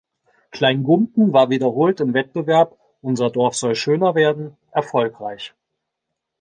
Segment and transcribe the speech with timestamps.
[0.49, 5.53] Klein-Gumpen war wiederholt im Wettbewerb Unser Dorf soll schöner werden erfolgreich.